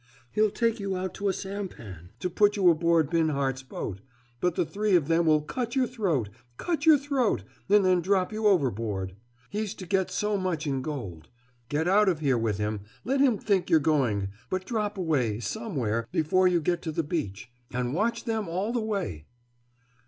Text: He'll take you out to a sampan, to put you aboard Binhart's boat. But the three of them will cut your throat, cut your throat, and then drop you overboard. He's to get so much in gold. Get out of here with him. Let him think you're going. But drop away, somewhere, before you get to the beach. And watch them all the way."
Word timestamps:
He'll 0.31 0.49
take 0.49 0.79
you 0.79 0.97
out 0.97 1.13
to 1.13 1.29
a 1.29 1.31
sampan, 1.31 2.09
to 2.21 2.27
put 2.27 2.55
you 2.57 2.71
aboard 2.71 3.07
Binhart's 3.11 3.61
boat. 3.61 4.01
But 4.39 4.55
the 4.55 4.65
three 4.65 4.95
of 4.95 5.07
them 5.07 5.27
will 5.27 5.43
cut 5.43 5.75
your 5.75 5.85
throat, 5.85 6.29
cut 6.57 6.87
your 6.87 6.97
throat, 6.97 7.43
and 7.69 7.85
then 7.85 8.01
drop 8.01 8.33
you 8.33 8.47
overboard. 8.47 9.13
He's 9.51 9.75
to 9.75 9.85
get 9.85 10.09
so 10.09 10.37
much 10.39 10.65
in 10.65 10.81
gold. 10.81 11.29
Get 11.69 11.87
out 11.87 12.09
of 12.09 12.19
here 12.19 12.35
with 12.35 12.57
him. 12.57 12.79
Let 13.03 13.19
him 13.19 13.37
think 13.37 13.69
you're 13.69 13.79
going. 13.79 14.29
But 14.49 14.65
drop 14.65 14.97
away, 14.97 15.39
somewhere, 15.39 16.07
before 16.11 16.47
you 16.47 16.61
get 16.61 16.81
to 16.81 16.91
the 16.91 17.03
beach. 17.03 17.51
And 17.71 17.93
watch 17.93 18.23
them 18.23 18.49
all 18.49 18.73
the 18.73 18.79
way." 18.81 19.27